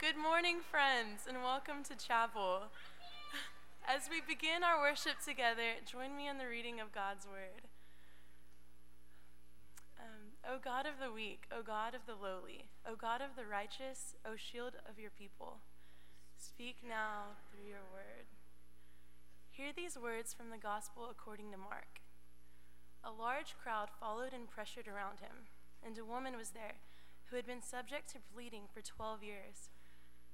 Good 0.00 0.16
morning, 0.16 0.64
friends, 0.64 1.28
and 1.28 1.44
welcome 1.44 1.84
to 1.84 1.92
chapel. 1.92 2.72
As 3.84 4.08
we 4.08 4.24
begin 4.24 4.64
our 4.64 4.80
worship 4.80 5.20
together, 5.20 5.76
join 5.84 6.16
me 6.16 6.26
in 6.26 6.38
the 6.38 6.48
reading 6.48 6.80
of 6.80 6.88
God's 6.88 7.28
word. 7.28 7.68
Um, 10.00 10.40
o 10.40 10.56
God 10.56 10.86
of 10.86 10.96
the 10.96 11.12
weak, 11.12 11.44
O 11.52 11.60
God 11.60 11.92
of 11.92 12.08
the 12.08 12.16
lowly, 12.16 12.72
O 12.88 12.96
God 12.96 13.20
of 13.20 13.36
the 13.36 13.44
righteous, 13.44 14.16
O 14.24 14.40
shield 14.40 14.80
of 14.88 14.98
your 14.98 15.12
people, 15.12 15.60
speak 16.40 16.80
now 16.80 17.36
through 17.52 17.68
your 17.68 17.84
word. 17.92 18.32
Hear 19.52 19.68
these 19.68 20.00
words 20.00 20.32
from 20.32 20.48
the 20.48 20.56
gospel 20.56 21.12
according 21.12 21.52
to 21.52 21.60
Mark. 21.60 22.00
A 23.04 23.12
large 23.12 23.52
crowd 23.52 23.92
followed 24.00 24.32
and 24.32 24.48
pressured 24.48 24.88
around 24.88 25.20
him, 25.20 25.52
and 25.84 25.98
a 25.98 26.08
woman 26.08 26.38
was 26.40 26.56
there 26.56 26.80
who 27.28 27.36
had 27.36 27.46
been 27.46 27.60
subject 27.60 28.08
to 28.10 28.24
bleeding 28.32 28.64
for 28.72 28.80
12 28.80 29.22
years. 29.22 29.68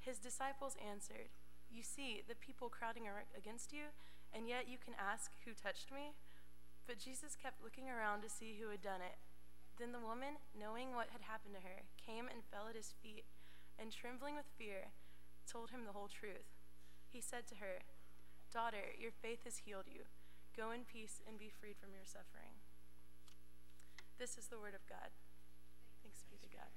His 0.00 0.18
disciples 0.18 0.80
answered, 0.80 1.28
You 1.68 1.84
see 1.84 2.24
the 2.24 2.34
people 2.34 2.72
crowding 2.72 3.04
against 3.36 3.72
you, 3.72 3.92
and 4.32 4.48
yet 4.48 4.64
you 4.66 4.80
can 4.80 4.96
ask, 4.96 5.30
Who 5.44 5.52
touched 5.52 5.92
me? 5.92 6.16
But 6.88 6.98
Jesus 6.98 7.36
kept 7.36 7.62
looking 7.62 7.92
around 7.92 8.24
to 8.24 8.32
see 8.32 8.56
who 8.56 8.72
had 8.72 8.80
done 8.80 9.04
it. 9.04 9.20
Then 9.78 9.92
the 9.92 10.02
woman, 10.02 10.40
knowing 10.56 10.96
what 10.96 11.12
had 11.12 11.24
happened 11.24 11.54
to 11.56 11.64
her, 11.64 11.84
came 12.00 12.26
and 12.28 12.44
fell 12.48 12.68
at 12.68 12.76
his 12.76 12.96
feet, 13.00 13.28
and 13.78 13.92
trembling 13.92 14.36
with 14.36 14.48
fear, 14.56 14.92
told 15.44 15.70
him 15.70 15.84
the 15.84 15.96
whole 15.96 16.08
truth. 16.08 16.56
He 17.08 17.20
said 17.20 17.46
to 17.48 17.60
her, 17.60 17.84
Daughter, 18.52 18.96
your 18.98 19.12
faith 19.12 19.44
has 19.44 19.62
healed 19.64 19.86
you. 19.86 20.08
Go 20.56 20.72
in 20.72 20.82
peace 20.82 21.22
and 21.28 21.38
be 21.38 21.48
freed 21.48 21.78
from 21.78 21.94
your 21.94 22.04
suffering. 22.04 22.58
This 24.18 24.36
is 24.36 24.48
the 24.48 24.58
word 24.58 24.74
of 24.74 24.84
God. 24.88 25.14
Thanks 26.02 26.24
be 26.28 26.36
to 26.36 26.50
God. 26.50 26.68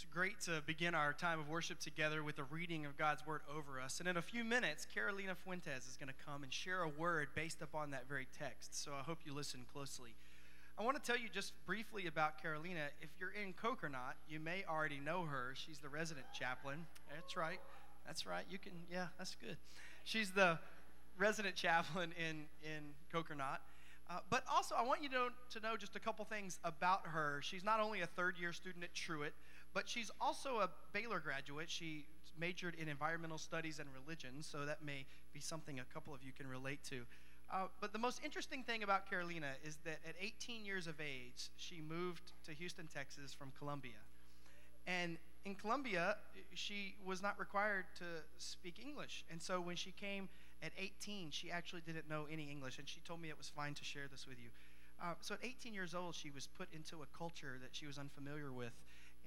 It's 0.00 0.10
great 0.14 0.40
to 0.44 0.62
begin 0.64 0.94
our 0.94 1.12
time 1.12 1.38
of 1.38 1.50
worship 1.50 1.78
together 1.78 2.24
with 2.24 2.38
a 2.38 2.44
reading 2.44 2.86
of 2.86 2.96
God's 2.96 3.26
word 3.26 3.42
over 3.54 3.78
us. 3.78 4.00
And 4.00 4.08
in 4.08 4.16
a 4.16 4.22
few 4.22 4.44
minutes, 4.44 4.86
Carolina 4.86 5.34
Fuentes 5.34 5.86
is 5.86 5.98
going 6.00 6.08
to 6.08 6.14
come 6.24 6.42
and 6.42 6.50
share 6.50 6.84
a 6.84 6.88
word 6.88 7.28
based 7.34 7.60
upon 7.60 7.90
that 7.90 8.08
very 8.08 8.26
text. 8.38 8.82
So 8.82 8.92
I 8.98 9.02
hope 9.02 9.18
you 9.26 9.34
listen 9.34 9.66
closely. 9.70 10.14
I 10.78 10.84
want 10.84 10.96
to 10.96 11.02
tell 11.02 11.20
you 11.20 11.28
just 11.28 11.52
briefly 11.66 12.06
about 12.06 12.40
Carolina. 12.40 12.86
If 13.02 13.10
you're 13.20 13.32
in 13.32 13.52
Kokernot, 13.52 14.14
you 14.26 14.40
may 14.40 14.64
already 14.66 15.00
know 15.00 15.24
her. 15.24 15.52
She's 15.54 15.80
the 15.80 15.90
resident 15.90 16.24
chaplain. 16.32 16.86
That's 17.14 17.36
right. 17.36 17.60
That's 18.06 18.24
right. 18.24 18.46
You 18.50 18.58
can, 18.58 18.72
yeah, 18.90 19.08
that's 19.18 19.34
good. 19.34 19.58
She's 20.04 20.30
the 20.30 20.58
resident 21.18 21.56
chaplain 21.56 22.14
in, 22.18 22.44
in 22.64 22.94
Kokernot. 23.12 23.58
Uh, 24.08 24.20
but 24.30 24.44
also, 24.50 24.74
I 24.74 24.82
want 24.82 25.02
you 25.02 25.10
to, 25.10 25.28
to 25.50 25.60
know 25.60 25.76
just 25.76 25.94
a 25.94 26.00
couple 26.00 26.24
things 26.24 26.58
about 26.64 27.02
her. 27.04 27.40
She's 27.44 27.62
not 27.62 27.80
only 27.80 28.00
a 28.00 28.06
third 28.06 28.38
year 28.40 28.54
student 28.54 28.82
at 28.82 28.94
Truett, 28.94 29.34
but 29.74 29.88
she's 29.88 30.10
also 30.20 30.58
a 30.58 30.70
Baylor 30.92 31.20
graduate. 31.20 31.70
She 31.70 32.06
majored 32.38 32.74
in 32.76 32.88
environmental 32.88 33.38
studies 33.38 33.78
and 33.78 33.88
religion, 34.04 34.42
so 34.42 34.64
that 34.64 34.84
may 34.84 35.04
be 35.32 35.40
something 35.40 35.80
a 35.80 35.84
couple 35.92 36.14
of 36.14 36.22
you 36.22 36.32
can 36.32 36.46
relate 36.46 36.82
to. 36.84 37.04
Uh, 37.52 37.66
but 37.80 37.92
the 37.92 37.98
most 37.98 38.20
interesting 38.24 38.62
thing 38.62 38.82
about 38.82 39.10
Carolina 39.10 39.48
is 39.64 39.78
that 39.84 39.98
at 40.08 40.14
18 40.20 40.64
years 40.64 40.86
of 40.86 41.00
age, 41.00 41.50
she 41.56 41.80
moved 41.80 42.32
to 42.44 42.52
Houston, 42.52 42.86
Texas 42.86 43.34
from 43.34 43.52
Colombia. 43.58 43.98
And 44.86 45.18
in 45.44 45.54
Colombia, 45.54 46.16
she 46.54 46.94
was 47.04 47.22
not 47.22 47.38
required 47.38 47.86
to 47.98 48.04
speak 48.38 48.78
English. 48.80 49.24
And 49.30 49.42
so 49.42 49.60
when 49.60 49.76
she 49.76 49.90
came 49.92 50.28
at 50.62 50.72
18, 50.78 51.30
she 51.30 51.50
actually 51.50 51.82
didn't 51.84 52.08
know 52.08 52.26
any 52.30 52.44
English. 52.50 52.78
And 52.78 52.88
she 52.88 53.00
told 53.00 53.20
me 53.20 53.28
it 53.28 53.38
was 53.38 53.48
fine 53.48 53.74
to 53.74 53.84
share 53.84 54.06
this 54.10 54.26
with 54.26 54.38
you. 54.38 54.50
Uh, 55.02 55.14
so 55.20 55.34
at 55.34 55.40
18 55.42 55.74
years 55.74 55.94
old, 55.94 56.14
she 56.14 56.30
was 56.30 56.46
put 56.46 56.68
into 56.72 57.02
a 57.02 57.06
culture 57.16 57.58
that 57.62 57.70
she 57.72 57.86
was 57.86 57.98
unfamiliar 57.98 58.52
with 58.52 58.72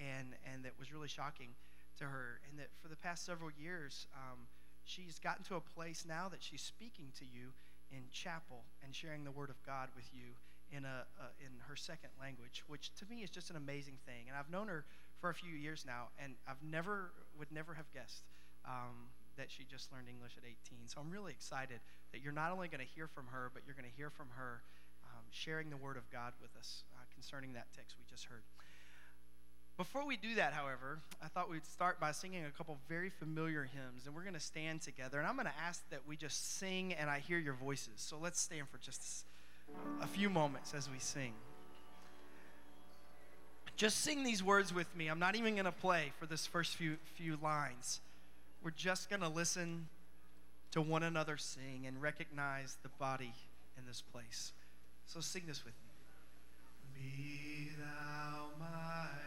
and, 0.03 0.35
and 0.51 0.65
that 0.65 0.73
was 0.77 0.91
really 0.91 1.07
shocking 1.07 1.55
to 1.97 2.05
her. 2.05 2.39
And 2.49 2.59
that 2.59 2.69
for 2.81 2.87
the 2.87 2.95
past 2.95 3.25
several 3.25 3.49
years, 3.51 4.07
um, 4.15 4.47
she's 4.83 5.19
gotten 5.19 5.43
to 5.45 5.55
a 5.55 5.61
place 5.61 6.05
now 6.07 6.27
that 6.29 6.43
she's 6.43 6.61
speaking 6.61 7.07
to 7.19 7.25
you 7.25 7.55
in 7.91 8.03
chapel 8.11 8.63
and 8.83 8.95
sharing 8.95 9.23
the 9.23 9.31
Word 9.31 9.49
of 9.49 9.61
God 9.65 9.89
with 9.95 10.09
you 10.11 10.35
in, 10.75 10.85
a, 10.85 11.05
in 11.39 11.53
her 11.67 11.75
second 11.75 12.09
language, 12.19 12.63
which 12.67 12.93
to 12.95 13.05
me 13.05 13.21
is 13.21 13.29
just 13.29 13.49
an 13.49 13.55
amazing 13.55 13.97
thing. 14.05 14.25
And 14.27 14.35
I've 14.37 14.49
known 14.49 14.67
her 14.67 14.85
for 15.21 15.29
a 15.29 15.33
few 15.33 15.53
years 15.53 15.85
now, 15.85 16.09
and 16.17 16.33
I've 16.47 16.61
never, 16.63 17.11
would 17.37 17.51
never 17.51 17.73
have 17.75 17.91
guessed 17.93 18.25
um, 18.65 19.13
that 19.37 19.51
she 19.51 19.63
just 19.63 19.91
learned 19.91 20.09
English 20.09 20.33
at 20.37 20.43
18. 20.43 20.87
So 20.87 20.99
I'm 20.99 21.11
really 21.11 21.31
excited 21.31 21.79
that 22.11 22.21
you're 22.21 22.33
not 22.33 22.51
only 22.51 22.67
going 22.67 22.83
to 22.83 22.91
hear 22.95 23.07
from 23.07 23.27
her, 23.31 23.51
but 23.53 23.63
you're 23.65 23.75
going 23.75 23.89
to 23.89 23.95
hear 23.95 24.09
from 24.09 24.27
her 24.35 24.61
um, 25.05 25.23
sharing 25.29 25.69
the 25.69 25.77
Word 25.77 25.97
of 25.97 26.09
God 26.09 26.33
with 26.41 26.55
us 26.57 26.83
uh, 26.97 27.05
concerning 27.13 27.53
that 27.53 27.67
text 27.75 27.95
we 27.97 28.05
just 28.09 28.25
heard. 28.25 28.41
Before 29.75 30.05
we 30.05 30.17
do 30.17 30.35
that, 30.35 30.53
however, 30.53 30.99
I 31.23 31.27
thought 31.27 31.49
we'd 31.49 31.65
start 31.65 31.99
by 31.99 32.11
singing 32.11 32.45
a 32.45 32.51
couple 32.51 32.77
very 32.87 33.09
familiar 33.09 33.63
hymns, 33.63 34.05
and 34.05 34.13
we're 34.13 34.21
going 34.21 34.35
to 34.35 34.39
stand 34.39 34.81
together. 34.81 35.17
And 35.17 35.27
I'm 35.27 35.35
going 35.35 35.47
to 35.47 35.59
ask 35.65 35.81
that 35.89 36.01
we 36.07 36.15
just 36.15 36.57
sing 36.57 36.93
and 36.93 37.09
I 37.09 37.19
hear 37.19 37.39
your 37.39 37.55
voices. 37.55 37.93
So 37.95 38.17
let's 38.21 38.39
stand 38.39 38.69
for 38.69 38.77
just 38.77 39.25
a 40.01 40.07
few 40.07 40.29
moments 40.29 40.75
as 40.75 40.89
we 40.89 40.99
sing. 40.99 41.33
Just 43.75 44.01
sing 44.01 44.23
these 44.23 44.43
words 44.43 44.71
with 44.71 44.95
me. 44.95 45.07
I'm 45.07 45.17
not 45.17 45.35
even 45.35 45.55
going 45.55 45.65
to 45.65 45.71
play 45.71 46.11
for 46.19 46.27
this 46.27 46.45
first 46.45 46.75
few, 46.75 46.97
few 47.15 47.39
lines. 47.41 47.99
We're 48.63 48.71
just 48.71 49.09
going 49.09 49.23
to 49.23 49.27
listen 49.27 49.87
to 50.71 50.81
one 50.81 51.01
another 51.01 51.37
sing 51.37 51.85
and 51.87 51.99
recognize 51.99 52.77
the 52.83 52.89
body 52.99 53.33
in 53.77 53.87
this 53.87 54.01
place. 54.01 54.51
So 55.07 55.19
sing 55.19 55.43
this 55.47 55.65
with 55.65 55.73
me. 55.73 55.89
Be 56.95 57.69
thou 57.79 58.49
my 58.59 59.22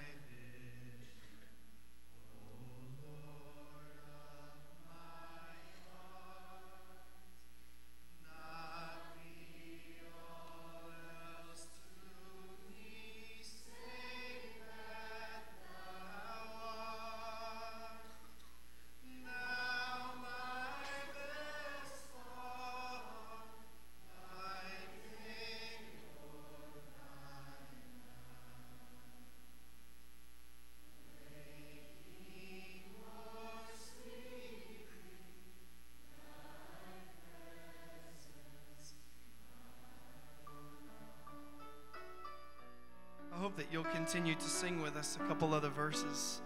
continue 44.07 44.37
to 44.37 44.49
sing 44.49 44.81
with 44.83 44.95
us 44.95 45.19
a 45.21 45.27
couple 45.27 45.53
other 45.53 45.69
verses. 45.69 46.41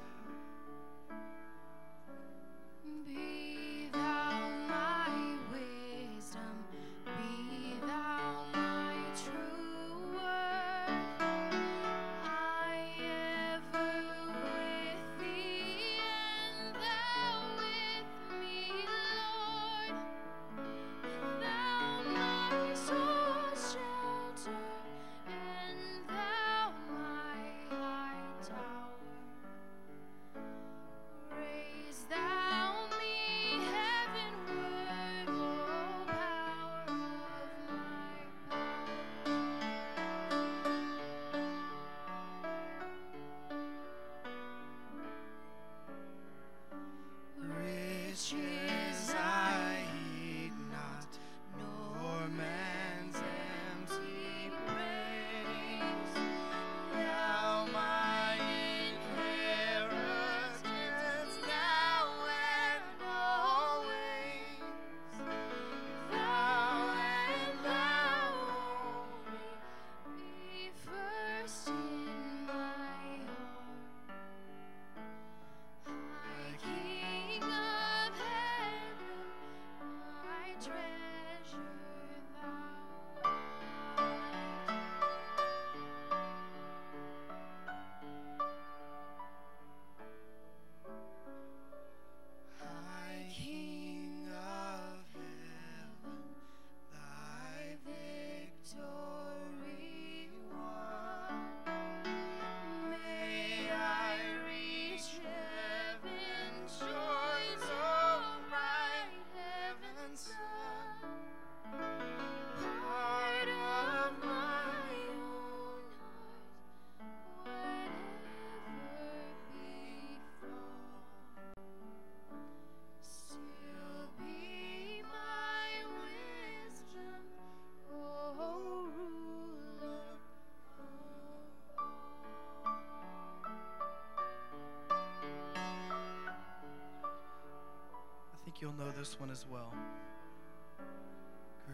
This 139.10 139.18
one 139.18 139.30
as 139.30 139.44
well. 139.50 139.74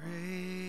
Great 0.01 0.66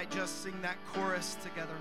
might 0.00 0.10
just 0.12 0.42
sing 0.42 0.54
that 0.62 0.78
chorus 0.94 1.36
together. 1.42 1.76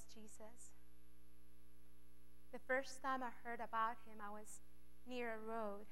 Was 0.00 0.14
Jesus. 0.14 0.72
The 2.52 2.58
first 2.66 3.02
time 3.02 3.22
I 3.22 3.30
heard 3.44 3.60
about 3.60 3.96
him, 4.06 4.18
I 4.20 4.30
was 4.30 4.60
near 5.08 5.34
a 5.34 5.46
road. 5.46 5.86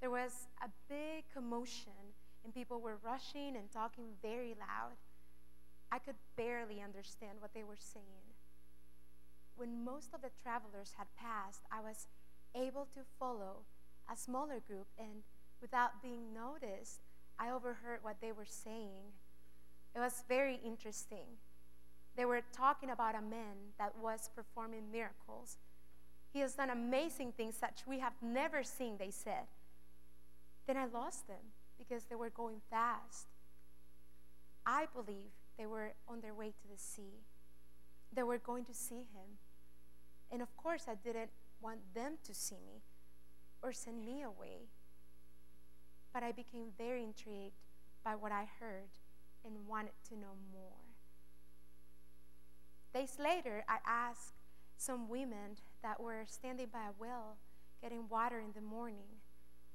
There 0.00 0.10
was 0.10 0.48
a 0.62 0.68
big 0.88 1.24
commotion, 1.32 2.14
and 2.44 2.54
people 2.54 2.80
were 2.80 2.98
rushing 3.02 3.56
and 3.56 3.70
talking 3.70 4.18
very 4.22 4.54
loud. 4.58 4.96
I 5.90 5.98
could 5.98 6.16
barely 6.36 6.82
understand 6.82 7.38
what 7.40 7.54
they 7.54 7.64
were 7.64 7.78
saying. 7.78 8.36
When 9.56 9.84
most 9.84 10.14
of 10.14 10.22
the 10.22 10.30
travelers 10.42 10.94
had 10.96 11.06
passed, 11.16 11.62
I 11.72 11.80
was 11.80 12.06
able 12.54 12.86
to 12.94 13.00
follow 13.18 13.64
a 14.10 14.16
smaller 14.16 14.60
group, 14.66 14.86
and 14.98 15.22
without 15.60 16.02
being 16.02 16.32
noticed, 16.34 17.00
I 17.38 17.50
overheard 17.50 18.00
what 18.02 18.20
they 18.20 18.32
were 18.32 18.46
saying. 18.46 19.14
It 19.94 20.00
was 20.00 20.24
very 20.28 20.60
interesting. 20.64 21.38
They 22.18 22.24
were 22.24 22.42
talking 22.52 22.90
about 22.90 23.14
a 23.14 23.22
man 23.22 23.70
that 23.78 23.92
was 24.02 24.28
performing 24.34 24.90
miracles. 24.90 25.56
He 26.32 26.40
has 26.40 26.54
done 26.54 26.68
amazing 26.68 27.30
things 27.30 27.54
such 27.56 27.86
we 27.86 28.00
have 28.00 28.14
never 28.20 28.64
seen, 28.64 28.96
they 28.98 29.12
said. 29.12 29.46
Then 30.66 30.76
I 30.76 30.86
lost 30.86 31.28
them 31.28 31.54
because 31.78 32.02
they 32.10 32.16
were 32.16 32.28
going 32.28 32.60
fast. 32.68 33.28
I 34.66 34.86
believe 34.92 35.30
they 35.56 35.66
were 35.66 35.92
on 36.08 36.20
their 36.20 36.34
way 36.34 36.48
to 36.48 36.68
the 36.68 36.76
sea. 36.76 37.22
They 38.12 38.24
were 38.24 38.38
going 38.38 38.64
to 38.64 38.74
see 38.74 39.06
him. 39.14 39.38
And 40.32 40.42
of 40.42 40.54
course, 40.56 40.86
I 40.88 40.96
didn't 40.96 41.30
want 41.62 41.78
them 41.94 42.14
to 42.24 42.34
see 42.34 42.58
me 42.66 42.82
or 43.62 43.72
send 43.72 44.04
me 44.04 44.24
away. 44.24 44.66
But 46.12 46.24
I 46.24 46.32
became 46.32 46.72
very 46.76 47.04
intrigued 47.04 47.62
by 48.04 48.16
what 48.16 48.32
I 48.32 48.48
heard 48.58 48.90
and 49.44 49.68
wanted 49.68 49.92
to 50.08 50.16
know 50.16 50.34
more. 50.52 50.87
Days 52.94 53.16
later, 53.18 53.64
I 53.68 53.78
asked 53.86 54.32
some 54.76 55.08
women 55.08 55.58
that 55.82 56.00
were 56.00 56.24
standing 56.26 56.68
by 56.72 56.86
a 56.88 56.98
well 56.98 57.36
getting 57.82 58.08
water 58.08 58.40
in 58.40 58.52
the 58.54 58.60
morning. 58.60 59.20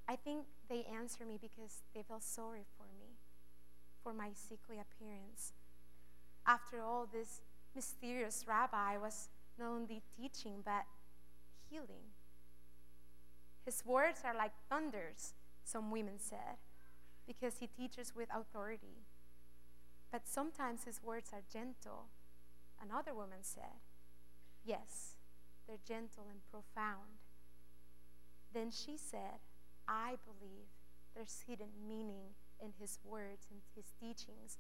I 0.08 0.16
think 0.16 0.46
they 0.70 0.86
answered 0.94 1.28
me 1.28 1.38
because 1.42 1.84
they 1.94 2.04
felt 2.04 2.24
sorry 2.24 2.66
for 2.78 2.86
me, 3.00 3.16
for 4.04 4.14
my 4.14 4.32
sickly 4.34 4.78
appearance. 4.80 5.54
After 6.46 6.82
all, 6.82 7.08
this 7.12 7.42
mysterious 7.76 8.46
rabbi 8.48 8.98
was 8.98 9.30
not 9.58 9.70
only 9.70 10.02
teaching 10.18 10.62
but 10.66 10.84
healing. 11.70 12.12
His 13.66 13.84
words 13.86 14.22
are 14.26 14.36
like 14.36 14.52
thunders, 14.70 15.34
some 15.64 15.90
women 15.90 16.16
said, 16.18 16.58
because 17.26 17.60
he 17.60 17.68
teaches 17.68 18.14
with 18.14 18.28
authority. 18.36 19.06
But 20.12 20.28
sometimes 20.28 20.84
his 20.84 21.02
words 21.02 21.30
are 21.32 21.42
gentle, 21.52 22.08
another 22.84 23.14
woman 23.14 23.40
said. 23.42 23.82
Yes, 24.66 25.18
they're 25.68 25.78
gentle 25.88 26.26
and 26.30 26.40
profound. 26.52 27.24
Then 28.54 28.72
she 28.72 28.98
said, 28.98 29.40
I 29.88 30.16
believe 30.26 30.68
there's 31.16 31.44
hidden 31.48 31.70
meaning 31.88 32.36
in 32.62 32.74
his 32.80 33.00
words 33.04 33.48
and 33.52 33.62
his 33.76 33.92
teachings. 34.00 34.58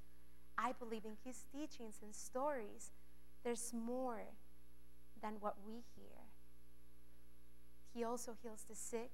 I 0.57 0.73
believe 0.73 1.05
in 1.05 1.17
his 1.23 1.43
teachings 1.51 1.99
and 2.03 2.13
stories. 2.13 2.91
There's 3.43 3.73
more 3.73 4.21
than 5.21 5.35
what 5.39 5.55
we 5.65 5.83
hear. 5.95 6.27
He 7.93 8.03
also 8.03 8.35
heals 8.41 8.65
the 8.67 8.75
sick 8.75 9.11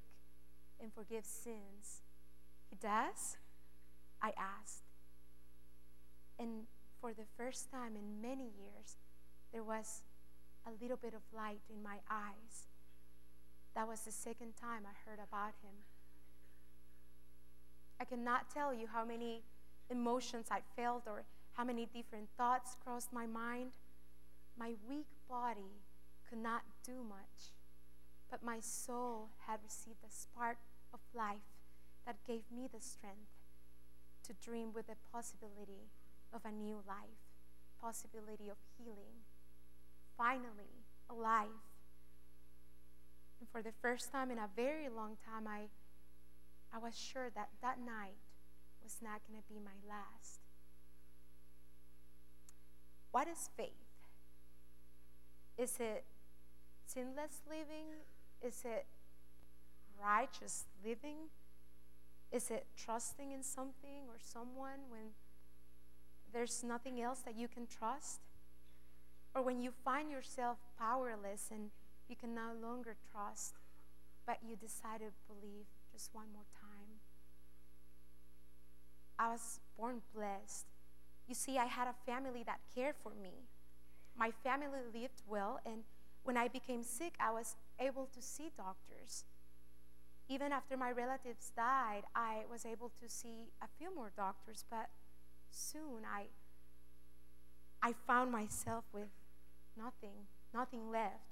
and 0.81 0.93
forgives 0.93 1.27
sins. 1.27 2.01
He 2.69 2.75
does? 2.75 3.37
I 4.21 4.31
asked. 4.37 4.83
And 6.37 6.67
for 7.01 7.13
the 7.13 7.25
first 7.37 7.71
time 7.71 7.95
in 7.95 8.21
many 8.21 8.49
years, 8.59 8.97
there 9.51 9.63
was 9.63 10.01
a 10.67 10.71
little 10.81 10.97
bit 10.97 11.13
of 11.13 11.21
light 11.35 11.61
in 11.69 11.81
my 11.81 11.97
eyes. 12.09 12.67
That 13.75 13.87
was 13.87 14.01
the 14.01 14.11
second 14.11 14.53
time 14.59 14.83
I 14.85 15.09
heard 15.09 15.19
about 15.19 15.53
him. 15.63 15.75
I 17.99 18.05
cannot 18.05 18.49
tell 18.53 18.73
you 18.73 18.87
how 18.87 19.05
many 19.05 19.43
emotions 19.89 20.47
I 20.51 20.59
felt 20.75 21.03
or 21.07 21.23
how 21.53 21.63
many 21.63 21.85
different 21.85 22.29
thoughts 22.37 22.75
crossed 22.83 23.11
my 23.11 23.25
mind. 23.25 23.71
My 24.57 24.73
weak 24.87 25.07
body 25.29 25.81
could 26.29 26.39
not 26.39 26.61
do 26.85 27.03
much, 27.07 27.53
but 28.29 28.43
my 28.43 28.59
soul 28.59 29.29
had 29.47 29.59
received 29.63 30.03
a 30.05 30.11
spark 30.11 30.57
of 30.93 30.99
life 31.13 31.47
that 32.05 32.15
gave 32.25 32.43
me 32.55 32.69
the 32.71 32.81
strength 32.81 33.31
to 34.25 34.33
dream 34.33 34.71
with 34.73 34.87
the 34.87 34.95
possibility 35.11 35.89
of 36.33 36.41
a 36.45 36.51
new 36.51 36.77
life, 36.87 37.23
possibility 37.81 38.49
of 38.49 38.57
healing, 38.77 39.25
finally 40.17 40.85
alive. 41.09 41.63
And 43.39 43.49
for 43.49 43.61
the 43.61 43.71
first 43.81 44.11
time 44.11 44.31
in 44.31 44.37
a 44.37 44.49
very 44.55 44.89
long 44.89 45.17
time, 45.25 45.47
I, 45.47 45.67
I 46.73 46.79
was 46.79 46.97
sure 46.97 47.29
that 47.35 47.49
that 47.61 47.79
night 47.79 48.17
was 48.83 48.97
not 49.01 49.21
going 49.27 49.41
to 49.41 49.47
be 49.47 49.59
my 49.59 49.77
last. 49.87 50.39
What 53.11 53.27
is 53.27 53.49
faith? 53.57 53.69
Is 55.57 55.77
it 55.79 56.03
sinless 56.85 57.41
living? 57.49 57.87
Is 58.41 58.63
it 58.65 58.85
righteous 60.01 60.65
living? 60.85 61.29
Is 62.31 62.51
it 62.51 62.65
trusting 62.77 63.31
in 63.31 63.41
something 63.41 64.03
or 64.07 64.15
someone 64.21 64.79
when 64.89 65.11
there's 66.33 66.63
nothing 66.63 67.01
else 67.01 67.19
that 67.19 67.35
you 67.37 67.47
can 67.47 67.67
trust? 67.67 68.21
Or 69.35 69.41
when 69.41 69.61
you 69.61 69.71
find 69.83 70.09
yourself 70.09 70.57
powerless 70.77 71.49
and 71.51 71.69
you 72.07 72.15
can 72.15 72.33
no 72.33 72.51
longer 72.61 72.95
trust, 73.11 73.55
but 74.25 74.37
you 74.47 74.55
decide 74.55 74.99
to 74.99 75.11
believe 75.27 75.65
just 75.91 76.09
one 76.13 76.27
more 76.33 76.45
time? 76.59 76.99
I 79.17 79.29
was 79.31 79.59
born 79.77 80.01
blessed. 80.15 80.65
You 81.27 81.35
see, 81.35 81.57
I 81.57 81.65
had 81.65 81.87
a 81.87 81.93
family 82.05 82.43
that 82.45 82.59
cared 82.73 82.95
for 83.03 83.11
me. 83.21 83.47
My 84.17 84.31
family 84.31 84.79
lived 84.93 85.21
well, 85.27 85.59
and 85.65 85.83
when 86.23 86.37
I 86.37 86.47
became 86.47 86.83
sick, 86.83 87.13
I 87.19 87.31
was 87.31 87.55
able 87.79 88.07
to 88.13 88.21
see 88.21 88.51
doctors. 88.57 89.25
Even 90.27 90.51
after 90.51 90.77
my 90.77 90.91
relatives 90.91 91.51
died, 91.55 92.03
I 92.15 92.43
was 92.51 92.65
able 92.65 92.91
to 93.01 93.09
see 93.09 93.51
a 93.61 93.67
few 93.77 93.93
more 93.93 94.11
doctors, 94.15 94.63
but 94.69 94.89
soon 95.51 96.05
I 96.05 96.27
I 97.81 97.93
found 98.05 98.31
myself 98.31 98.83
with 98.93 99.07
nothing, 99.77 100.27
nothing 100.53 100.91
left. 100.91 101.23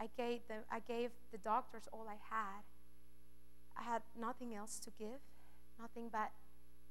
I 0.00 0.08
gave 0.16 0.40
the, 0.46 0.62
I 0.70 0.78
gave 0.80 1.10
the 1.32 1.38
doctors 1.38 1.88
all 1.92 2.06
I 2.08 2.16
had. 2.30 2.62
I 3.76 3.82
had 3.82 4.02
nothing 4.18 4.54
else 4.54 4.78
to 4.80 4.90
give, 4.96 5.20
nothing 5.80 6.08
but 6.12 6.30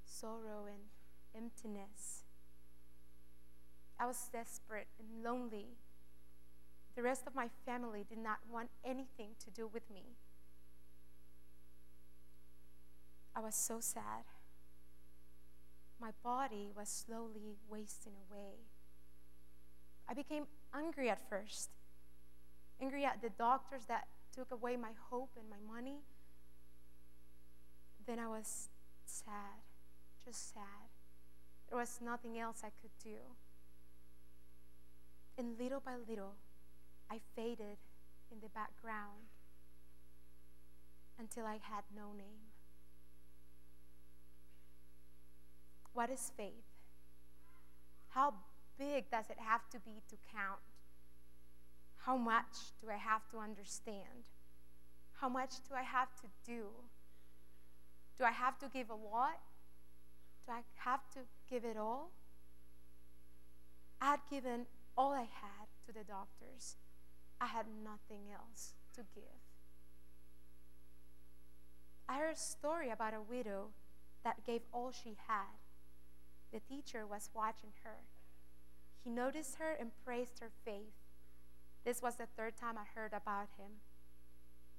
sorrow 0.05 0.67
and 0.67 0.83
emptiness. 1.35 2.23
I 3.99 4.05
was 4.05 4.29
desperate 4.31 4.87
and 4.99 5.23
lonely. 5.23 5.67
The 6.95 7.03
rest 7.03 7.23
of 7.25 7.35
my 7.35 7.49
family 7.65 8.05
did 8.07 8.17
not 8.17 8.39
want 8.51 8.69
anything 8.83 9.29
to 9.45 9.49
do 9.49 9.67
with 9.67 9.89
me. 9.89 10.03
I 13.35 13.39
was 13.39 13.55
so 13.55 13.79
sad. 13.79 14.23
My 15.99 16.11
body 16.23 16.71
was 16.75 16.89
slowly 16.89 17.55
wasting 17.69 18.13
away. 18.29 18.67
I 20.07 20.13
became 20.13 20.45
angry 20.73 21.09
at 21.09 21.27
first, 21.29 21.69
angry 22.79 23.03
at 23.03 23.21
the 23.21 23.29
doctors 23.29 23.85
that 23.87 24.07
took 24.33 24.51
away 24.51 24.77
my 24.77 24.91
hope 25.09 25.31
and 25.37 25.49
my 25.49 25.73
money. 25.73 25.99
Then 28.05 28.19
I 28.19 28.27
was 28.27 28.69
sad, 29.05 29.65
just 30.23 30.53
sad. 30.53 30.89
There 31.69 31.77
was 31.77 31.99
nothing 32.01 32.39
else 32.39 32.61
I 32.63 32.69
could 32.81 32.91
do. 33.03 33.17
And 35.37 35.57
little 35.59 35.81
by 35.81 35.95
little, 36.07 36.35
I 37.11 37.19
faded 37.35 37.77
in 38.31 38.39
the 38.41 38.49
background 38.49 39.27
until 41.19 41.45
I 41.45 41.59
had 41.61 41.83
no 41.95 42.13
name. 42.15 42.46
What 45.97 46.11
is 46.11 46.31
faith? 46.37 46.53
How 48.09 48.35
big 48.77 49.09
does 49.09 49.31
it 49.31 49.39
have 49.39 49.67
to 49.71 49.79
be 49.79 50.03
to 50.09 50.15
count? 50.31 50.59
How 52.05 52.15
much 52.15 52.53
do 52.79 52.91
I 52.91 52.97
have 52.97 53.27
to 53.31 53.39
understand? 53.39 54.29
How 55.13 55.27
much 55.27 55.55
do 55.67 55.73
I 55.73 55.81
have 55.81 56.09
to 56.17 56.27
do? 56.45 56.67
Do 58.15 58.25
I 58.25 58.29
have 58.29 58.59
to 58.59 58.67
give 58.71 58.91
a 58.91 58.93
lot? 58.93 59.39
Do 60.45 60.53
I 60.53 60.61
have 60.75 60.99
to 61.15 61.21
give 61.49 61.65
it 61.65 61.77
all? 61.77 62.11
I 63.99 64.11
had 64.11 64.19
given 64.29 64.67
all 64.95 65.13
I 65.13 65.21
had 65.21 65.67
to 65.87 65.91
the 65.91 66.03
doctors. 66.03 66.75
I 67.41 67.47
had 67.47 67.65
nothing 67.83 68.25
else 68.31 68.73
to 68.93 69.01
give. 69.15 69.41
I 72.07 72.19
heard 72.19 72.35
a 72.35 72.37
story 72.37 72.91
about 72.91 73.15
a 73.15 73.21
widow 73.27 73.69
that 74.23 74.45
gave 74.45 74.61
all 74.71 74.91
she 74.91 75.17
had 75.27 75.57
the 76.51 76.59
teacher 76.59 77.05
was 77.05 77.29
watching 77.33 77.71
her. 77.83 77.97
He 79.03 79.09
noticed 79.09 79.57
her 79.59 79.75
and 79.79 79.91
praised 80.05 80.39
her 80.39 80.51
faith. 80.65 80.93
This 81.85 82.01
was 82.01 82.15
the 82.15 82.27
third 82.37 82.57
time 82.57 82.75
I 82.77 82.85
heard 82.99 83.13
about 83.13 83.47
him. 83.57 83.71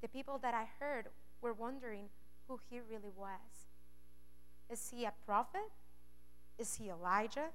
The 0.02 0.08
people 0.08 0.38
that 0.38 0.54
I 0.54 0.66
heard 0.78 1.06
were 1.40 1.52
wondering 1.52 2.06
who 2.46 2.60
he 2.70 2.80
really 2.80 3.10
was. 3.16 3.68
Is 4.70 4.90
he 4.90 5.04
a 5.04 5.12
prophet? 5.24 5.70
Is 6.58 6.74
he 6.74 6.90
Elijah? 6.90 7.48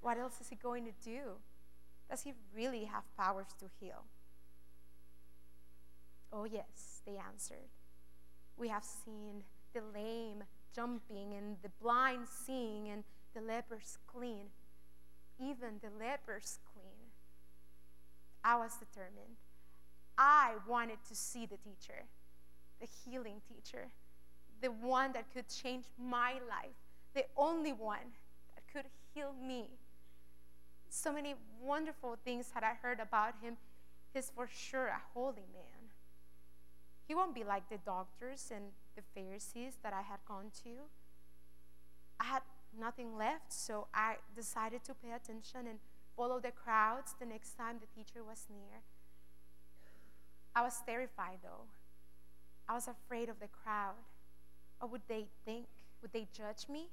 What 0.00 0.18
else 0.18 0.40
is 0.40 0.48
he 0.48 0.56
going 0.56 0.84
to 0.84 0.92
do? 1.02 1.20
Does 2.08 2.22
he 2.22 2.32
really 2.54 2.84
have 2.84 3.04
powers 3.16 3.46
to 3.58 3.66
heal? 3.80 4.04
Oh, 6.32 6.44
yes, 6.44 7.02
they 7.06 7.16
answered. 7.16 7.68
We 8.56 8.68
have 8.68 8.84
seen 8.84 9.42
the 9.74 9.80
lame 9.94 10.44
jumping 10.74 11.34
and 11.34 11.56
the 11.62 11.70
blind 11.80 12.26
seeing 12.28 12.88
and 12.88 13.04
the 13.34 13.40
lepers 13.40 13.98
clean. 14.06 14.46
Even 15.38 15.80
the 15.82 15.90
lepers 15.98 16.58
clean. 16.72 17.10
I 18.44 18.56
was 18.56 18.76
determined. 18.76 19.36
I 20.16 20.54
wanted 20.68 20.98
to 21.08 21.14
see 21.14 21.46
the 21.46 21.56
teacher, 21.56 22.04
the 22.80 22.86
healing 23.04 23.40
teacher, 23.48 23.88
the 24.60 24.70
one 24.70 25.12
that 25.12 25.32
could 25.32 25.48
change 25.48 25.84
my 25.98 26.32
life, 26.32 26.76
the 27.14 27.24
only 27.36 27.72
one 27.72 28.12
that 28.54 28.62
could 28.72 28.90
heal 29.14 29.32
me. 29.32 29.68
So 30.88 31.12
many 31.12 31.34
wonderful 31.62 32.18
things 32.24 32.50
had 32.52 32.64
I 32.64 32.74
heard 32.82 33.00
about 33.00 33.34
him. 33.42 33.56
He's 34.12 34.30
for 34.34 34.48
sure 34.52 34.88
a 34.88 35.00
holy 35.14 35.46
man. 35.52 35.90
He 37.06 37.14
won't 37.14 37.34
be 37.34 37.44
like 37.44 37.68
the 37.68 37.78
doctors 37.78 38.52
and 38.54 38.64
the 38.96 39.02
Pharisees 39.14 39.78
that 39.82 39.92
I 39.92 40.02
had 40.02 40.18
gone 40.26 40.50
to. 40.64 40.70
I 42.18 42.24
had 42.24 42.42
nothing 42.78 43.16
left, 43.16 43.52
so 43.52 43.88
I 43.94 44.16
decided 44.34 44.84
to 44.84 44.94
pay 44.94 45.12
attention 45.12 45.66
and 45.68 45.78
follow 46.16 46.40
the 46.40 46.50
crowds 46.50 47.14
the 47.18 47.26
next 47.26 47.56
time 47.56 47.76
the 47.80 47.86
teacher 47.86 48.22
was 48.22 48.46
near. 48.50 48.82
I 50.54 50.62
was 50.62 50.82
terrified 50.84 51.38
though. 51.42 51.64
I 52.68 52.74
was 52.74 52.88
afraid 52.88 53.28
of 53.28 53.40
the 53.40 53.48
crowd. 53.48 53.94
What 54.78 54.90
would 54.92 55.02
they 55.08 55.26
think? 55.44 55.66
Would 56.02 56.12
they 56.12 56.26
judge 56.32 56.68
me? 56.68 56.88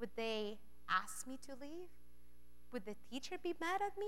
Would 0.00 0.10
they 0.16 0.58
ask 0.88 1.26
me 1.26 1.38
to 1.46 1.52
leave? 1.60 1.88
Would 2.72 2.86
the 2.86 2.96
teacher 3.10 3.36
be 3.42 3.54
mad 3.60 3.80
at 3.82 3.98
me? 3.98 4.06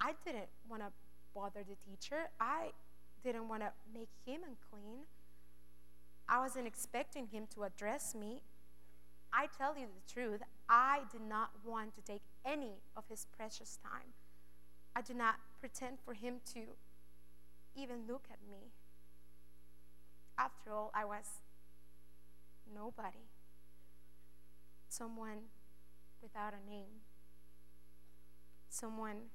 I 0.00 0.12
didn't 0.24 0.48
want 0.68 0.82
to 0.82 0.88
bother 1.34 1.60
the 1.60 1.76
teacher. 1.88 2.28
I 2.40 2.72
didn't 3.22 3.48
want 3.48 3.62
to 3.62 3.72
make 3.92 4.08
him 4.24 4.40
unclean. 4.42 5.04
I 6.28 6.40
wasn't 6.40 6.66
expecting 6.66 7.28
him 7.28 7.44
to 7.54 7.64
address 7.64 8.14
me. 8.14 8.42
I 9.32 9.48
tell 9.58 9.76
you 9.76 9.86
the 9.86 10.12
truth, 10.12 10.40
I 10.68 11.00
did 11.12 11.20
not 11.20 11.50
want 11.64 11.94
to 11.94 12.00
take 12.00 12.22
any 12.44 12.80
of 12.96 13.04
his 13.08 13.26
precious 13.36 13.78
time. 13.82 14.14
I 14.94 15.02
did 15.02 15.16
not 15.16 15.36
pretend 15.60 15.98
for 16.04 16.14
him 16.14 16.36
to 16.54 16.60
even 17.74 18.06
look 18.08 18.24
at 18.30 18.38
me. 18.48 18.70
After 20.38 20.72
all, 20.72 20.90
I 20.94 21.04
was 21.04 21.26
nobody, 22.74 23.26
someone 24.88 25.50
without 26.22 26.54
a 26.54 26.70
name, 26.70 27.02
someone 28.68 29.30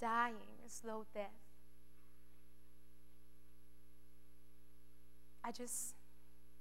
dying 0.00 0.60
a 0.66 0.70
slow 0.70 1.06
death. 1.14 1.30
I 5.42 5.52
just 5.52 5.94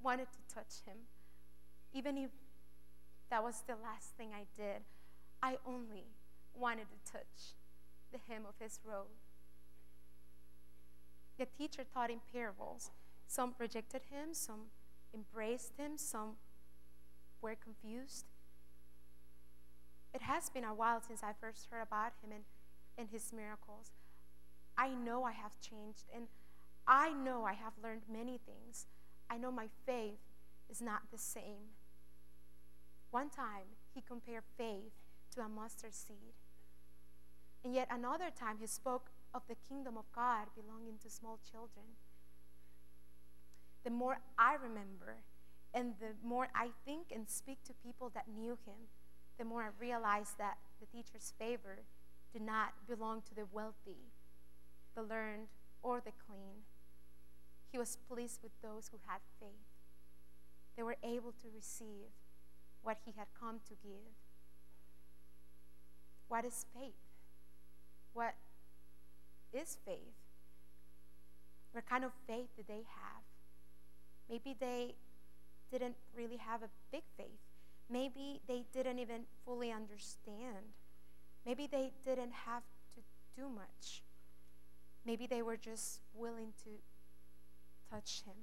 wanted 0.01 0.27
to 0.31 0.55
touch 0.55 0.81
him 0.85 0.97
even 1.93 2.17
if 2.17 2.31
that 3.29 3.43
was 3.43 3.63
the 3.67 3.75
last 3.81 4.15
thing 4.17 4.29
I 4.33 4.45
did, 4.55 4.81
I 5.41 5.57
only 5.65 6.05
wanted 6.55 6.87
to 6.89 7.11
touch 7.11 7.53
the 8.11 8.19
hem 8.27 8.43
of 8.47 8.55
his 8.59 8.79
robe. 8.85 9.07
The 11.37 11.45
teacher 11.45 11.83
taught 11.83 12.11
in 12.11 12.19
parables. 12.31 12.91
Some 13.27 13.55
rejected 13.57 14.01
him, 14.11 14.33
some 14.33 14.67
embraced 15.13 15.73
him, 15.77 15.97
some 15.97 16.33
were 17.41 17.55
confused. 17.55 18.25
It 20.13 20.21
has 20.21 20.49
been 20.49 20.63
a 20.63 20.73
while 20.73 21.01
since 21.01 21.23
I 21.23 21.33
first 21.39 21.67
heard 21.71 21.81
about 21.81 22.13
him 22.23 22.31
and, 22.31 22.43
and 22.97 23.09
his 23.09 23.33
miracles. 23.33 23.91
I 24.77 24.89
know 24.89 25.23
I 25.23 25.31
have 25.31 25.59
changed, 25.59 26.05
and 26.15 26.27
I 26.87 27.13
know 27.13 27.45
I 27.45 27.53
have 27.53 27.73
learned 27.83 28.03
many 28.11 28.39
things. 28.45 28.85
I 29.29 29.37
know 29.37 29.51
my 29.51 29.67
faith 29.85 30.19
is 30.69 30.81
not 30.81 31.01
the 31.11 31.17
same. 31.17 31.73
One 33.13 33.29
time, 33.29 33.77
he 33.93 34.01
compared 34.01 34.41
faith 34.57 34.91
to 35.35 35.41
a 35.41 35.47
mustard 35.47 35.93
seed. 35.93 36.33
And 37.63 37.71
yet 37.71 37.87
another 37.91 38.31
time, 38.35 38.57
he 38.59 38.65
spoke 38.65 39.11
of 39.35 39.43
the 39.47 39.53
kingdom 39.69 39.97
of 39.97 40.05
God 40.15 40.47
belonging 40.55 40.97
to 41.03 41.11
small 41.11 41.37
children. 41.51 41.85
The 43.83 43.91
more 43.91 44.17
I 44.39 44.55
remember, 44.55 45.17
and 45.75 45.93
the 45.99 46.15
more 46.27 46.47
I 46.55 46.69
think 46.85 47.11
and 47.13 47.29
speak 47.29 47.59
to 47.65 47.73
people 47.85 48.09
that 48.15 48.25
knew 48.35 48.57
him, 48.65 48.89
the 49.37 49.45
more 49.45 49.61
I 49.61 49.69
realize 49.79 50.33
that 50.39 50.57
the 50.79 50.87
teacher's 50.87 51.33
favor 51.37 51.83
did 52.31 52.41
not 52.41 52.73
belong 52.89 53.21
to 53.29 53.35
the 53.35 53.45
wealthy, 53.53 54.09
the 54.95 55.03
learned, 55.03 55.49
or 55.83 56.01
the 56.03 56.13
clean. 56.25 56.65
He 57.71 57.77
was 57.77 57.95
pleased 58.09 58.39
with 58.41 58.59
those 58.63 58.89
who 58.91 58.97
had 59.05 59.19
faith. 59.39 59.69
They 60.75 60.81
were 60.81 60.97
able 61.03 61.31
to 61.33 61.47
receive 61.55 62.09
what 62.83 62.97
he 63.05 63.13
had 63.17 63.27
come 63.39 63.59
to 63.67 63.73
give. 63.81 64.13
What 66.27 66.45
is 66.45 66.65
faith? 66.77 66.93
What 68.13 68.35
is 69.53 69.77
faith? 69.85 69.97
What 71.71 71.89
kind 71.89 72.03
of 72.03 72.11
faith 72.27 72.47
did 72.55 72.67
they 72.67 72.83
have? 72.85 73.23
Maybe 74.29 74.55
they 74.59 74.95
didn't 75.71 75.95
really 76.15 76.37
have 76.37 76.61
a 76.61 76.69
big 76.91 77.03
faith. 77.17 77.41
Maybe 77.89 78.41
they 78.47 78.63
didn't 78.73 78.99
even 78.99 79.21
fully 79.45 79.71
understand. 79.71 80.73
Maybe 81.45 81.67
they 81.71 81.91
didn't 82.05 82.33
have 82.45 82.63
to 82.95 83.01
do 83.35 83.49
much. 83.49 84.03
Maybe 85.05 85.27
they 85.27 85.41
were 85.41 85.57
just 85.57 85.99
willing 86.13 86.53
to 86.63 86.69
touch 87.91 88.23
him. 88.25 88.35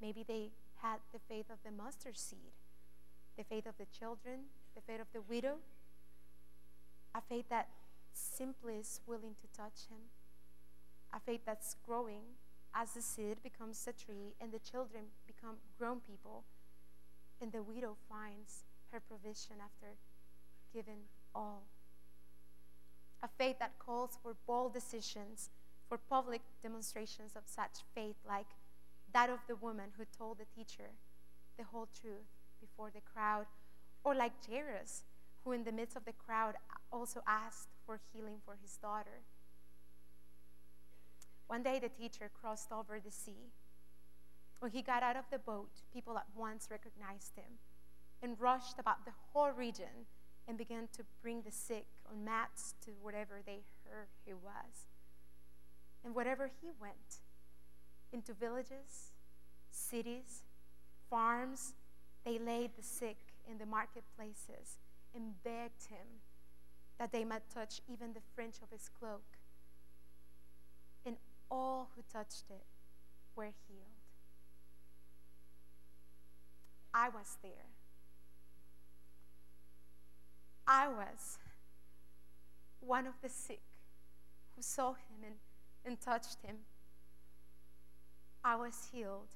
Maybe 0.00 0.24
they 0.26 0.50
had 0.82 0.98
the 1.12 1.18
faith 1.28 1.46
of 1.50 1.58
the 1.64 1.70
mustard 1.70 2.18
seed, 2.18 2.52
the 3.36 3.44
faith 3.44 3.66
of 3.66 3.76
the 3.78 3.86
children, 3.86 4.40
the 4.74 4.80
faith 4.80 5.00
of 5.00 5.06
the 5.12 5.22
widow, 5.22 5.56
a 7.14 7.20
faith 7.20 7.46
that 7.48 7.68
simply 8.12 8.76
is 8.76 9.00
willing 9.06 9.34
to 9.40 9.58
touch 9.58 9.88
him, 9.90 9.98
a 11.12 11.20
faith 11.20 11.40
that's 11.44 11.76
growing 11.86 12.22
as 12.74 12.92
the 12.92 13.02
seed 13.02 13.42
becomes 13.42 13.86
a 13.88 13.92
tree 13.92 14.34
and 14.40 14.52
the 14.52 14.58
children 14.58 15.04
become 15.26 15.56
grown 15.78 16.00
people, 16.00 16.44
and 17.40 17.52
the 17.52 17.62
widow 17.62 17.96
finds 18.08 18.64
her 18.92 19.00
provision 19.00 19.56
after 19.62 19.96
giving 20.72 21.00
all. 21.34 21.62
A 23.22 23.28
faith 23.28 23.58
that 23.58 23.78
calls 23.78 24.18
for 24.22 24.36
bold 24.46 24.72
decisions, 24.72 25.50
for 25.88 25.98
public 25.98 26.42
demonstrations 26.62 27.32
of 27.34 27.42
such 27.46 27.82
faith, 27.94 28.16
like 28.26 28.46
that 29.12 29.30
of 29.30 29.40
the 29.48 29.56
woman 29.56 29.90
who 29.98 30.04
told 30.16 30.38
the 30.38 30.44
teacher 30.44 30.90
the 31.58 31.64
whole 31.64 31.88
truth 32.00 32.39
before 32.60 32.90
the 32.90 33.00
crowd, 33.00 33.46
or 34.04 34.14
like 34.14 34.32
Jairus, 34.48 35.04
who 35.44 35.52
in 35.52 35.64
the 35.64 35.72
midst 35.72 35.96
of 35.96 36.04
the 36.04 36.12
crowd 36.12 36.54
also 36.92 37.22
asked 37.26 37.68
for 37.86 38.00
healing 38.12 38.36
for 38.44 38.56
his 38.60 38.76
daughter. 38.76 39.22
One 41.46 41.62
day 41.62 41.78
the 41.78 41.88
teacher 41.88 42.30
crossed 42.40 42.70
over 42.70 43.00
the 43.00 43.10
sea. 43.10 43.50
When 44.60 44.70
he 44.70 44.82
got 44.82 45.02
out 45.02 45.16
of 45.16 45.24
the 45.30 45.38
boat, 45.38 45.70
people 45.92 46.18
at 46.18 46.26
once 46.36 46.68
recognized 46.70 47.34
him 47.34 47.58
and 48.22 48.38
rushed 48.38 48.78
about 48.78 49.04
the 49.04 49.12
whole 49.32 49.50
region 49.50 50.06
and 50.46 50.58
began 50.58 50.88
to 50.92 51.02
bring 51.22 51.42
the 51.42 51.50
sick 51.50 51.86
on 52.10 52.24
mats 52.24 52.74
to 52.84 52.90
wherever 53.02 53.40
they 53.44 53.60
heard 53.84 54.08
he 54.24 54.32
was. 54.32 54.86
And 56.04 56.14
wherever 56.14 56.50
he 56.60 56.70
went, 56.80 57.20
into 58.12 58.32
villages, 58.32 59.12
cities, 59.70 60.42
farms, 61.08 61.74
they 62.24 62.38
laid 62.38 62.70
the 62.76 62.82
sick 62.82 63.16
in 63.50 63.58
the 63.58 63.66
marketplaces 63.66 64.78
and 65.14 65.42
begged 65.42 65.86
him 65.88 66.20
that 66.98 67.12
they 67.12 67.24
might 67.24 67.42
touch 67.52 67.80
even 67.92 68.12
the 68.12 68.20
fringe 68.34 68.56
of 68.62 68.70
his 68.70 68.90
cloak 68.98 69.24
And 71.04 71.16
all 71.50 71.88
who 71.96 72.02
touched 72.12 72.44
it 72.50 72.66
were 73.34 73.44
healed. 73.44 73.86
I 76.92 77.08
was 77.08 77.38
there. 77.42 77.70
I 80.66 80.88
was 80.88 81.38
one 82.80 83.06
of 83.06 83.14
the 83.22 83.28
sick 83.28 83.62
who 84.54 84.62
saw 84.62 84.92
him 84.92 85.24
and, 85.24 85.34
and 85.84 86.00
touched 86.00 86.42
him. 86.44 86.56
I 88.44 88.56
was 88.56 88.88
healed. 88.92 89.28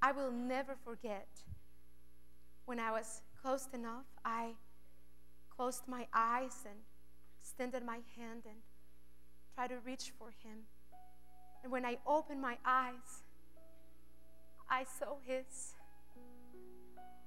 I 0.00 0.12
will 0.12 0.30
never 0.30 0.76
forget 0.84 1.28
when 2.68 2.78
I 2.78 2.90
was 2.90 3.22
close 3.40 3.66
enough, 3.72 4.04
I 4.26 4.52
closed 5.48 5.84
my 5.88 6.06
eyes 6.12 6.66
and 6.66 6.76
extended 7.40 7.82
my 7.82 8.00
hand 8.14 8.42
and 8.44 8.58
tried 9.54 9.68
to 9.68 9.78
reach 9.86 10.12
for 10.18 10.28
him. 10.44 10.58
And 11.62 11.72
when 11.72 11.86
I 11.86 11.96
opened 12.06 12.42
my 12.42 12.58
eyes, 12.66 13.22
I 14.68 14.84
saw 14.84 15.16
his. 15.24 15.76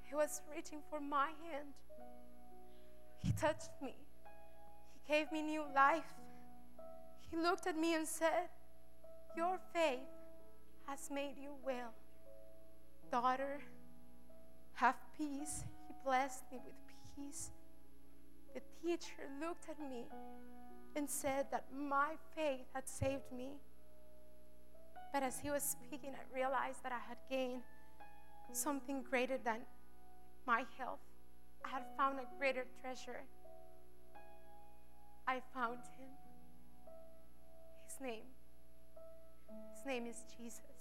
He 0.08 0.14
was 0.14 0.42
reaching 0.56 0.78
for 0.92 1.00
my 1.00 1.30
hand. 1.50 1.74
He 3.18 3.32
touched 3.32 3.72
me. 3.82 3.96
He 4.94 5.12
gave 5.12 5.32
me 5.32 5.42
new 5.42 5.64
life. 5.74 6.14
He 7.32 7.36
looked 7.36 7.66
at 7.66 7.76
me 7.76 7.96
and 7.96 8.08
said, 8.08 8.50
Your 9.36 9.58
faith 9.74 10.14
has 10.86 11.10
made 11.10 11.34
you 11.42 11.54
well. 11.66 11.96
Daughter, 13.10 13.60
have 14.82 14.96
peace. 15.16 15.64
He 15.88 15.94
blessed 16.04 16.44
me 16.52 16.60
with 16.66 16.74
peace. 17.16 17.52
The 18.56 18.62
teacher 18.82 19.30
looked 19.40 19.70
at 19.70 19.80
me 19.80 20.06
and 20.96 21.08
said 21.08 21.46
that 21.52 21.66
my 21.72 22.16
faith 22.36 22.66
had 22.74 22.90
saved 22.90 23.32
me. 23.32 23.52
But 25.14 25.22
as 25.22 25.40
he 25.40 25.52
was 25.52 25.62
speaking, 25.62 26.14
I 26.16 26.36
realized 26.36 26.82
that 26.82 26.92
I 26.92 27.02
had 27.08 27.18
gained 27.30 27.62
something 28.54 29.04
greater 29.08 29.38
than 29.38 29.60
my 30.48 30.66
health. 30.80 31.06
I 31.64 31.70
had 31.70 31.84
found 31.96 32.18
a 32.20 32.26
greater 32.40 32.66
treasure. 32.82 33.22
I 35.28 35.42
found 35.54 35.78
him. 36.00 36.10
His 37.86 38.02
name. 38.02 38.28
His 39.76 39.86
name 39.86 40.08
is 40.08 40.24
Jesus. 40.36 40.81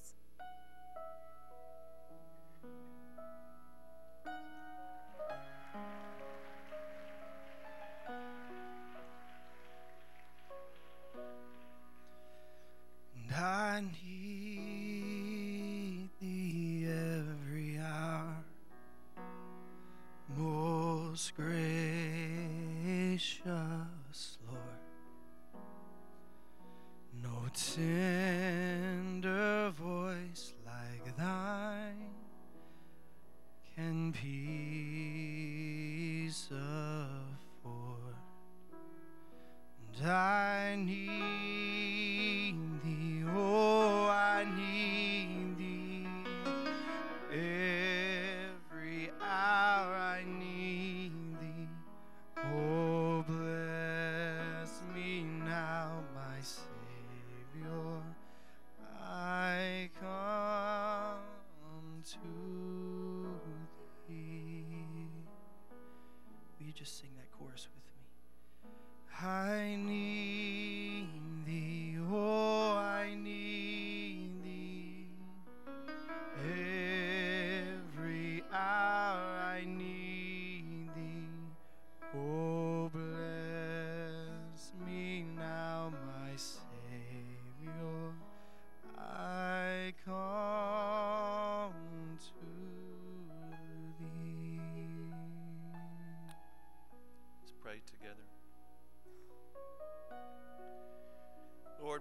And 13.15 13.35
I 13.35 13.83
need 14.03 14.51
thee 16.21 16.87
every 16.89 17.79
hour, 17.79 18.45
most 20.37 21.35
gracious 21.37 21.59
Lord. 24.47 24.81
No 27.23 27.49
tender 27.55 28.20
And 40.03 40.11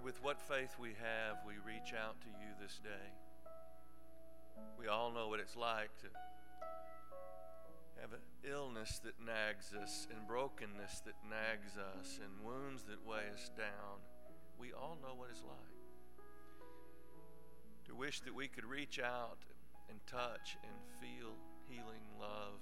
with 0.10 0.24
what 0.24 0.42
faith 0.42 0.76
we 0.82 0.90
have, 0.98 1.38
we 1.46 1.54
reach 1.64 1.94
out 1.94 2.20
to 2.20 2.28
you 2.42 2.50
this 2.60 2.80
day. 2.82 3.14
We 4.76 4.88
all 4.88 5.12
know 5.12 5.28
what 5.28 5.40
it's 5.40 5.56
like 5.56 5.96
to 6.02 6.08
have 8.02 8.14
an 8.14 8.26
illness 8.44 9.00
that 9.04 9.14
nags 9.24 9.72
us, 9.72 10.08
and 10.10 10.26
brokenness 10.28 11.02
that 11.06 11.14
nags 11.30 11.78
us, 11.78 12.20
and 12.24 12.44
wounds 12.44 12.86
that 12.86 13.06
weigh 13.06 13.30
us 13.32 13.52
down. 13.56 14.02
We 14.60 14.74
all 14.74 14.98
know 15.00 15.14
what 15.14 15.30
it's 15.30 15.44
like. 15.44 15.78
To 17.86 17.94
wish 17.94 18.22
that 18.22 18.34
we 18.34 18.48
could 18.48 18.66
reach 18.66 19.00
out 19.00 19.46
and 19.92 20.00
touch 20.08 20.58
and 20.64 20.74
feel 21.00 21.36
healing 21.68 22.02
love, 22.20 22.58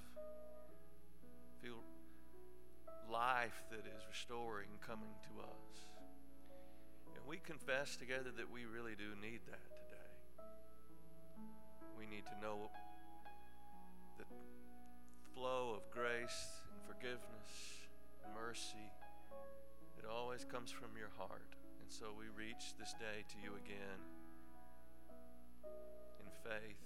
feel 1.64 1.80
life 3.10 3.64
that 3.72 3.88
is 3.88 4.04
restoring 4.12 4.68
coming 4.86 5.16
to 5.24 5.44
us. 5.44 5.97
Confess 7.48 7.96
together 7.96 8.28
that 8.36 8.52
we 8.52 8.68
really 8.68 8.92
do 9.00 9.16
need 9.24 9.40
that 9.48 9.72
today. 9.72 10.12
We 11.98 12.04
need 12.04 12.28
to 12.28 12.36
know 12.44 12.68
the 14.20 14.28
flow 15.34 15.72
of 15.72 15.90
grace 15.90 16.60
and 16.68 16.84
forgiveness 16.84 17.88
and 18.20 18.36
mercy. 18.36 18.92
It 19.96 20.04
always 20.04 20.44
comes 20.44 20.72
from 20.76 20.92
your 21.00 21.08
heart. 21.16 21.56
And 21.80 21.88
so 21.88 22.12
we 22.12 22.28
reach 22.36 22.76
this 22.76 22.92
day 23.00 23.24
to 23.24 23.38
you 23.40 23.56
again 23.56 24.04
in 26.20 26.28
faith 26.44 26.84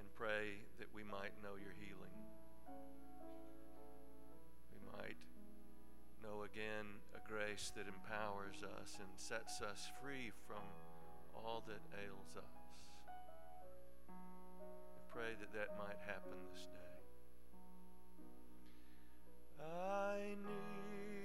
and 0.00 0.08
pray 0.16 0.64
that 0.80 0.88
we 0.96 1.04
might 1.04 1.36
know 1.44 1.60
your 1.60 1.76
healing. 1.76 2.16
Know 6.24 6.44
again 6.44 6.86
a 7.12 7.20
grace 7.28 7.70
that 7.76 7.84
empowers 7.86 8.64
us 8.80 8.96
and 8.98 9.08
sets 9.16 9.60
us 9.60 9.90
free 10.00 10.32
from 10.46 10.64
all 11.34 11.62
that 11.66 11.82
ails 12.00 12.36
us. 12.36 12.64
We 14.08 15.02
pray 15.12 15.36
that 15.38 15.52
that 15.52 15.76
might 15.76 16.00
happen 16.06 16.32
this 16.52 16.66
day. 16.72 16.94
I 19.60 20.34
need 20.40 21.23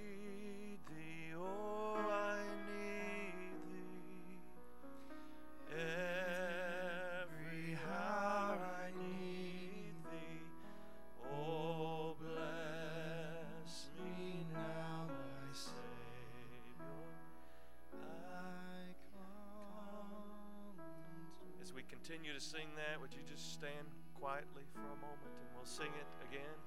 continue 22.19 22.37
to 22.37 22.45
sing 22.45 22.67
that, 22.75 22.99
would 22.99 23.13
you 23.13 23.21
just 23.31 23.53
stand 23.53 23.87
quietly 24.19 24.63
for 24.73 24.81
a 24.81 24.99
moment 24.99 25.31
and 25.39 25.47
we'll 25.55 25.63
sing 25.63 25.87
it 25.87 26.07
again? 26.27 26.59